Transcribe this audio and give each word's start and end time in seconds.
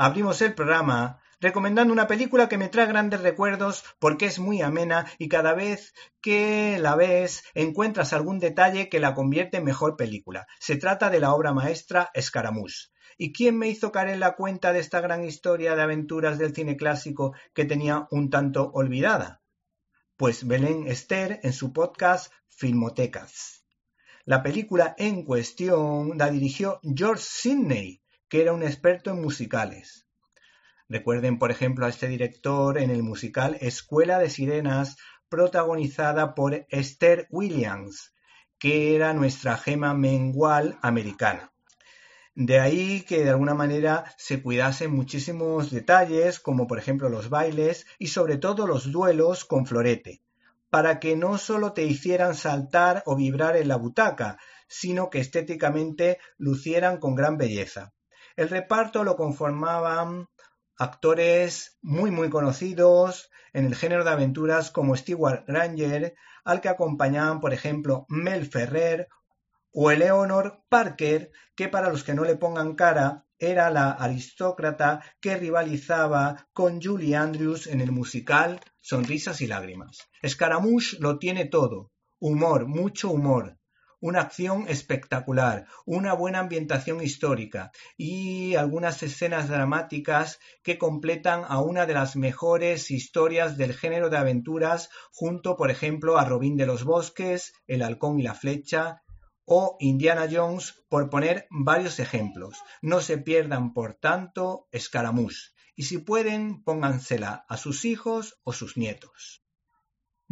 abrimos 0.00 0.40
el 0.40 0.54
programa 0.54 1.20
recomendando 1.40 1.92
una 1.92 2.06
película 2.06 2.48
que 2.48 2.56
me 2.56 2.70
trae 2.70 2.86
grandes 2.86 3.20
recuerdos 3.20 3.84
porque 3.98 4.24
es 4.24 4.38
muy 4.38 4.62
amena 4.62 5.04
y 5.18 5.28
cada 5.28 5.52
vez 5.52 5.92
que 6.22 6.78
la 6.80 6.96
ves 6.96 7.44
encuentras 7.52 8.14
algún 8.14 8.38
detalle 8.38 8.88
que 8.88 8.98
la 8.98 9.12
convierte 9.12 9.58
en 9.58 9.64
mejor 9.64 9.96
película. 9.98 10.46
Se 10.58 10.76
trata 10.76 11.10
de 11.10 11.20
la 11.20 11.34
obra 11.34 11.52
maestra 11.52 12.08
Escaramuz. 12.14 12.90
¿Y 13.18 13.34
quién 13.34 13.58
me 13.58 13.68
hizo 13.68 13.92
caer 13.92 14.16
la 14.16 14.36
cuenta 14.36 14.72
de 14.72 14.78
esta 14.78 15.02
gran 15.02 15.22
historia 15.22 15.76
de 15.76 15.82
aventuras 15.82 16.38
del 16.38 16.54
cine 16.54 16.78
clásico 16.78 17.34
que 17.52 17.66
tenía 17.66 18.06
un 18.10 18.30
tanto 18.30 18.70
olvidada? 18.72 19.42
Pues 20.16 20.46
Belén 20.46 20.88
Esther 20.88 21.40
en 21.42 21.52
su 21.52 21.74
podcast 21.74 22.32
Filmotecas. 22.48 23.66
La 24.24 24.42
película 24.42 24.94
en 24.96 25.24
cuestión 25.24 26.16
la 26.16 26.30
dirigió 26.30 26.80
George 26.82 27.22
Sidney, 27.22 28.00
que 28.30 28.40
era 28.40 28.52
un 28.52 28.62
experto 28.62 29.10
en 29.10 29.20
musicales. 29.20 30.06
Recuerden, 30.88 31.38
por 31.38 31.50
ejemplo, 31.50 31.84
a 31.84 31.88
este 31.88 32.06
director 32.06 32.78
en 32.78 32.90
el 32.90 33.02
musical 33.02 33.58
Escuela 33.60 34.20
de 34.20 34.30
Sirenas, 34.30 34.96
protagonizada 35.28 36.34
por 36.34 36.66
Esther 36.70 37.26
Williams, 37.30 38.14
que 38.58 38.94
era 38.94 39.12
nuestra 39.14 39.56
gema 39.56 39.94
mengual 39.94 40.78
americana. 40.80 41.52
De 42.36 42.60
ahí 42.60 43.02
que 43.02 43.24
de 43.24 43.30
alguna 43.30 43.54
manera 43.54 44.04
se 44.16 44.40
cuidasen 44.40 44.92
muchísimos 44.92 45.72
detalles, 45.72 46.38
como 46.38 46.68
por 46.68 46.78
ejemplo 46.78 47.08
los 47.08 47.30
bailes 47.30 47.84
y 47.98 48.06
sobre 48.06 48.36
todo 48.36 48.66
los 48.66 48.92
duelos 48.92 49.44
con 49.44 49.66
florete, 49.66 50.22
para 50.70 51.00
que 51.00 51.16
no 51.16 51.36
solo 51.36 51.72
te 51.72 51.82
hicieran 51.82 52.36
saltar 52.36 53.02
o 53.06 53.16
vibrar 53.16 53.56
en 53.56 53.66
la 53.66 53.76
butaca, 53.76 54.38
sino 54.68 55.10
que 55.10 55.18
estéticamente 55.18 56.18
lucieran 56.38 56.98
con 56.98 57.16
gran 57.16 57.36
belleza. 57.36 57.92
El 58.40 58.48
reparto 58.48 59.04
lo 59.04 59.16
conformaban 59.16 60.26
actores 60.78 61.76
muy 61.82 62.10
muy 62.10 62.30
conocidos 62.30 63.28
en 63.52 63.66
el 63.66 63.74
género 63.74 64.02
de 64.02 64.12
aventuras 64.12 64.70
como 64.70 64.96
Stewart 64.96 65.44
Granger, 65.46 66.14
al 66.42 66.62
que 66.62 66.70
acompañaban 66.70 67.40
por 67.40 67.52
ejemplo 67.52 68.06
Mel 68.08 68.46
Ferrer 68.46 69.08
o 69.74 69.90
Eleanor 69.90 70.62
Parker, 70.70 71.32
que 71.54 71.68
para 71.68 71.90
los 71.90 72.02
que 72.02 72.14
no 72.14 72.24
le 72.24 72.34
pongan 72.34 72.76
cara 72.76 73.26
era 73.38 73.68
la 73.68 73.90
aristócrata 73.90 75.04
que 75.20 75.36
rivalizaba 75.36 76.48
con 76.54 76.80
Julie 76.80 77.16
Andrews 77.16 77.66
en 77.66 77.82
el 77.82 77.92
musical 77.92 78.58
Sonrisas 78.80 79.42
y 79.42 79.48
Lágrimas. 79.48 80.08
Scaramouche 80.26 80.96
lo 80.98 81.18
tiene 81.18 81.44
todo, 81.44 81.90
humor, 82.18 82.66
mucho 82.66 83.10
humor, 83.10 83.59
una 84.00 84.22
acción 84.22 84.66
espectacular, 84.68 85.66
una 85.86 86.14
buena 86.14 86.40
ambientación 86.40 87.02
histórica 87.02 87.70
y 87.96 88.54
algunas 88.54 89.02
escenas 89.02 89.48
dramáticas 89.48 90.38
que 90.62 90.78
completan 90.78 91.44
a 91.46 91.60
una 91.60 91.86
de 91.86 91.94
las 91.94 92.16
mejores 92.16 92.90
historias 92.90 93.56
del 93.56 93.74
género 93.74 94.10
de 94.10 94.16
aventuras 94.16 94.90
junto, 95.12 95.56
por 95.56 95.70
ejemplo, 95.70 96.18
a 96.18 96.24
Robin 96.24 96.56
de 96.56 96.66
los 96.66 96.84
Bosques, 96.84 97.52
El 97.66 97.82
Halcón 97.82 98.18
y 98.18 98.22
la 98.22 98.34
Flecha 98.34 99.02
o 99.44 99.76
Indiana 99.80 100.28
Jones, 100.30 100.82
por 100.88 101.10
poner 101.10 101.46
varios 101.50 101.98
ejemplos. 101.98 102.58
No 102.82 103.00
se 103.00 103.18
pierdan, 103.18 103.72
por 103.72 103.94
tanto, 103.94 104.68
Escaramuz 104.70 105.54
y 105.80 105.84
si 105.84 105.96
pueden, 105.96 106.62
póngansela 106.62 107.46
a 107.48 107.56
sus 107.56 107.86
hijos 107.86 108.38
o 108.44 108.52
sus 108.52 108.76
nietos. 108.76 109.42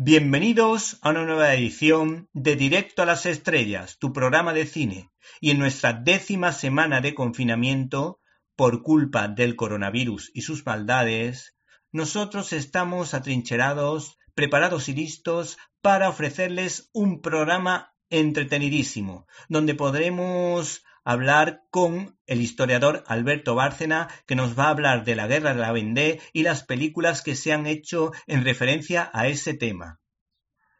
Bienvenidos 0.00 0.96
a 1.02 1.10
una 1.10 1.24
nueva 1.24 1.52
edición 1.52 2.28
de 2.32 2.54
Directo 2.54 3.02
a 3.02 3.04
las 3.04 3.26
Estrellas, 3.26 3.98
tu 3.98 4.12
programa 4.12 4.52
de 4.52 4.64
cine. 4.64 5.10
Y 5.40 5.50
en 5.50 5.58
nuestra 5.58 5.92
décima 5.92 6.52
semana 6.52 7.00
de 7.00 7.16
confinamiento, 7.16 8.20
por 8.54 8.84
culpa 8.84 9.26
del 9.26 9.56
coronavirus 9.56 10.30
y 10.32 10.42
sus 10.42 10.64
maldades, 10.64 11.56
nosotros 11.90 12.52
estamos 12.52 13.12
atrincherados, 13.12 14.16
preparados 14.36 14.88
y 14.88 14.94
listos 14.94 15.58
para 15.82 16.08
ofrecerles 16.08 16.90
un 16.92 17.20
programa 17.20 17.92
entretenidísimo, 18.08 19.26
donde 19.48 19.74
podremos 19.74 20.84
hablar 21.08 21.62
con 21.70 22.18
el 22.26 22.42
historiador 22.42 23.02
Alberto 23.06 23.54
Bárcena, 23.54 24.08
que 24.26 24.34
nos 24.34 24.58
va 24.58 24.64
a 24.64 24.68
hablar 24.68 25.06
de 25.06 25.16
la 25.16 25.26
guerra 25.26 25.54
de 25.54 25.60
la 25.60 25.72
Vendée 25.72 26.20
y 26.34 26.42
las 26.42 26.64
películas 26.64 27.22
que 27.22 27.34
se 27.34 27.50
han 27.50 27.66
hecho 27.66 28.12
en 28.26 28.44
referencia 28.44 29.10
a 29.14 29.26
ese 29.26 29.54
tema. 29.54 30.00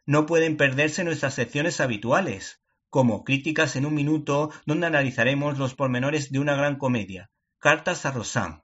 No 0.05 0.27
pueden 0.27 0.55
perderse 0.55 1.03
nuestras 1.03 1.33
secciones 1.33 1.81
habituales, 1.81 2.61
como 2.91 3.23
Críticas 3.23 3.75
en 3.75 3.87
un 3.87 3.95
Minuto, 3.95 4.51
donde 4.67 4.85
analizaremos 4.85 5.57
los 5.57 5.73
pormenores 5.73 6.31
de 6.31 6.37
una 6.37 6.53
gran 6.53 6.77
comedia, 6.77 7.31
Cartas 7.57 8.05
a 8.05 8.11
Rosan. 8.11 8.61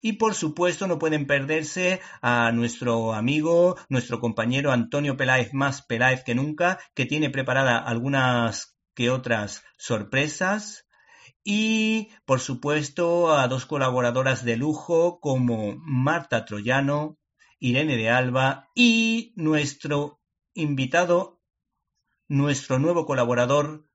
Y 0.00 0.14
por 0.14 0.32
supuesto 0.34 0.86
no 0.86 0.98
pueden 0.98 1.26
perderse 1.26 2.00
a 2.22 2.52
nuestro 2.52 3.12
amigo, 3.12 3.76
nuestro 3.90 4.18
compañero 4.18 4.72
Antonio 4.72 5.18
Peláez, 5.18 5.52
más 5.52 5.82
Peláez 5.82 6.24
que 6.24 6.34
nunca, 6.34 6.78
que 6.94 7.04
tiene 7.04 7.28
preparada 7.28 7.76
algunas 7.76 8.73
que 8.94 9.10
otras 9.10 9.64
sorpresas. 9.76 10.86
Y 11.42 12.10
por 12.24 12.40
supuesto 12.40 13.36
a 13.36 13.46
dos 13.48 13.66
colaboradoras 13.66 14.44
de 14.44 14.56
lujo 14.56 15.20
como 15.20 15.76
Marta 15.76 16.44
Troyano, 16.44 17.18
Irene 17.58 17.96
de 17.96 18.10
Alba 18.10 18.68
y 18.74 19.32
nuestro 19.36 20.20
invitado, 20.54 21.42
nuestro 22.28 22.78
nuevo 22.78 23.04
colaborador, 23.06 23.86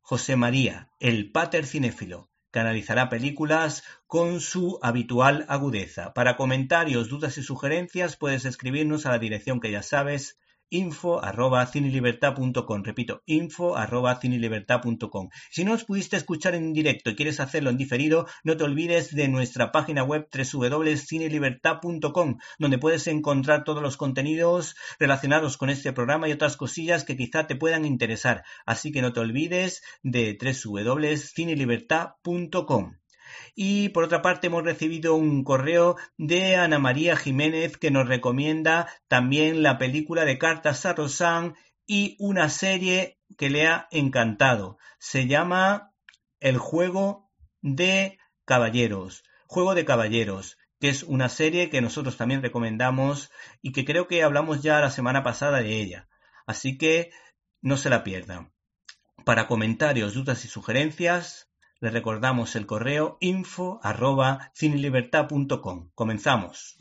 José 0.00 0.36
María, 0.36 0.90
el 1.00 1.30
pater 1.32 1.66
cinéfilo, 1.66 2.30
que 2.50 2.60
analizará 2.60 3.08
películas 3.08 3.84
con 4.06 4.40
su 4.40 4.78
habitual 4.82 5.44
agudeza. 5.48 6.14
Para 6.14 6.36
comentarios, 6.36 7.08
dudas 7.08 7.36
y 7.38 7.42
sugerencias 7.42 8.16
puedes 8.16 8.44
escribirnos 8.44 9.04
a 9.04 9.10
la 9.10 9.18
dirección 9.18 9.60
que 9.60 9.70
ya 9.70 9.82
sabes, 9.82 10.38
info 10.70 11.22
arroba. 11.22 11.70
Repito, 12.84 13.22
info 13.26 13.76
arroba. 13.76 14.18
Si 15.50 15.64
no 15.64 15.72
os 15.72 15.84
pudiste 15.84 16.16
escuchar 16.16 16.54
en 16.54 16.72
directo 16.72 17.10
y 17.10 17.16
quieres 17.16 17.40
hacerlo 17.40 17.70
en 17.70 17.76
diferido, 17.76 18.26
no 18.44 18.56
te 18.56 18.62
olvides 18.64 19.14
de 19.14 19.28
nuestra 19.28 19.70
página 19.72 20.04
web 20.04 20.28
www.cinelibertad.com, 20.32 22.38
donde 22.58 22.78
puedes 22.78 23.06
encontrar 23.06 23.64
todos 23.64 23.82
los 23.82 23.96
contenidos 23.96 24.76
relacionados 24.98 25.56
con 25.56 25.70
este 25.70 25.92
programa 25.92 26.28
y 26.28 26.32
otras 26.32 26.56
cosillas 26.56 27.04
que 27.04 27.16
quizá 27.16 27.46
te 27.46 27.54
puedan 27.56 27.84
interesar. 27.84 28.44
Así 28.66 28.92
que 28.92 29.02
no 29.02 29.12
te 29.12 29.20
olvides 29.20 29.82
de 30.02 30.36
www.cinelibertad.com. 30.40 32.94
Y 33.54 33.90
por 33.90 34.04
otra 34.04 34.22
parte 34.22 34.48
hemos 34.48 34.64
recibido 34.64 35.14
un 35.14 35.44
correo 35.44 35.96
de 36.16 36.56
Ana 36.56 36.78
María 36.78 37.16
Jiménez 37.16 37.76
que 37.76 37.90
nos 37.90 38.08
recomienda 38.08 38.88
también 39.08 39.62
la 39.62 39.78
película 39.78 40.24
de 40.24 40.38
Cartas 40.38 40.86
a 40.86 40.94
Rosan 40.94 41.54
y 41.86 42.16
una 42.18 42.48
serie 42.48 43.18
que 43.36 43.50
le 43.50 43.66
ha 43.66 43.88
encantado. 43.90 44.78
Se 44.98 45.26
llama 45.26 45.92
El 46.40 46.58
juego 46.58 47.30
de 47.62 48.18
caballeros. 48.44 49.24
Juego 49.46 49.74
de 49.74 49.84
caballeros, 49.84 50.58
que 50.80 50.90
es 50.90 51.02
una 51.02 51.28
serie 51.28 51.70
que 51.70 51.80
nosotros 51.80 52.16
también 52.16 52.42
recomendamos 52.42 53.30
y 53.62 53.72
que 53.72 53.84
creo 53.84 54.06
que 54.06 54.22
hablamos 54.22 54.62
ya 54.62 54.80
la 54.80 54.90
semana 54.90 55.22
pasada 55.22 55.60
de 55.60 55.80
ella. 55.80 56.08
Así 56.46 56.78
que 56.78 57.10
no 57.60 57.76
se 57.76 57.90
la 57.90 58.04
pierdan. 58.04 58.52
Para 59.24 59.46
comentarios, 59.46 60.14
dudas 60.14 60.44
y 60.44 60.48
sugerencias, 60.48 61.47
Le 61.80 61.90
recordamos 61.90 62.56
el 62.56 62.66
correo 62.66 63.18
info 63.20 63.78
arroba 63.82 64.50
cinelibertad.com. 64.54 65.90
Comenzamos. 65.94 66.76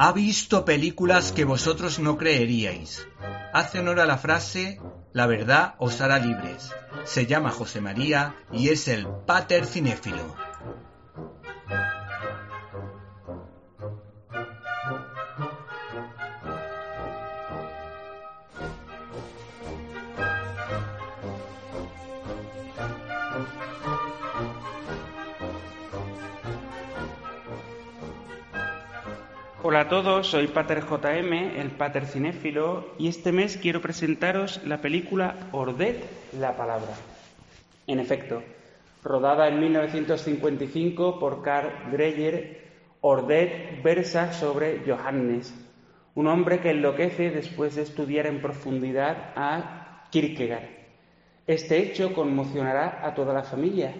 Ha 0.00 0.12
visto 0.12 0.64
películas 0.64 1.32
que 1.32 1.44
vosotros 1.44 1.98
no 1.98 2.16
creeríais. 2.16 3.06
Hace 3.52 3.78
honor 3.78 4.00
a 4.00 4.06
la 4.06 4.18
frase 4.18 4.80
La 5.12 5.26
verdad 5.26 5.74
os 5.78 6.00
hará 6.00 6.18
libres. 6.18 6.70
Se 7.04 7.26
llama 7.26 7.50
José 7.50 7.80
María 7.80 8.34
y 8.52 8.68
es 8.68 8.88
el 8.88 9.06
pater 9.26 9.64
cinéfilo. 9.64 10.47
Hola 29.60 29.80
a 29.80 29.88
todos, 29.88 30.28
soy 30.28 30.46
Pater 30.46 30.84
JM, 30.84 31.32
el 31.32 31.72
Pater 31.72 32.06
Cinéfilo, 32.06 32.94
y 32.96 33.08
este 33.08 33.32
mes 33.32 33.56
quiero 33.56 33.80
presentaros 33.80 34.64
la 34.64 34.80
película 34.80 35.34
Ordet, 35.50 36.00
la 36.38 36.56
palabra. 36.56 36.92
En 37.88 37.98
efecto, 37.98 38.40
rodada 39.02 39.48
en 39.48 39.58
1955 39.58 41.18
por 41.18 41.42
Carl 41.42 41.90
Dreyer, 41.90 42.68
Ordet 43.00 43.82
versa 43.82 44.32
sobre 44.32 44.84
Johannes, 44.86 45.52
un 46.14 46.28
hombre 46.28 46.60
que 46.60 46.70
enloquece 46.70 47.30
después 47.30 47.74
de 47.74 47.82
estudiar 47.82 48.28
en 48.28 48.40
profundidad 48.40 49.32
a 49.34 50.04
Kierkegaard. 50.12 50.68
Este 51.48 51.78
hecho 51.78 52.14
conmocionará 52.14 53.04
a 53.04 53.12
toda 53.12 53.34
la 53.34 53.42
familia, 53.42 53.92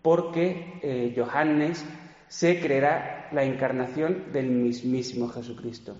porque 0.00 0.80
eh, 0.82 1.14
Johannes 1.14 1.84
se 2.28 2.60
creerá 2.60 3.28
la 3.32 3.44
encarnación 3.44 4.32
del 4.32 4.50
mismísimo 4.50 5.28
Jesucristo 5.28 5.96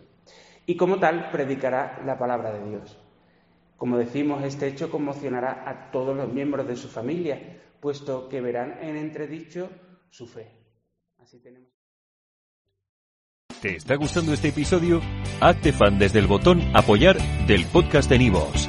y 0.67 0.76
como 0.76 0.99
tal 0.99 1.31
predicará 1.31 2.02
la 2.05 2.19
palabra 2.19 2.52
de 2.52 2.69
Dios. 2.69 2.99
Como 3.76 3.99
decimos, 3.99 4.43
este 4.43 4.67
hecho 4.67 4.90
conmocionará 4.90 5.69
a 5.69 5.90
todos 5.90 6.17
los 6.17 6.32
miembros 6.32 6.67
de 6.67 6.76
su 6.76 6.88
familia, 6.88 7.61
puesto 7.81 8.28
que 8.28 8.40
verán 8.40 8.78
en 8.81 8.96
entredicho 8.96 9.70
su 10.11 10.26
fe. 10.26 10.50
Así 11.19 11.38
tenemos. 11.38 11.69
¿Te 13.61 13.76
está 13.76 13.96
gustando 13.96 14.32
este 14.32 14.49
episodio? 14.49 15.00
Hazte 15.40 15.73
fan 15.73 15.99
desde 15.99 16.19
el 16.19 16.26
botón 16.26 16.61
Apoyar 16.75 17.17
del 17.46 17.64
podcast 17.67 18.08
de 18.11 18.19
Nivos. 18.19 18.69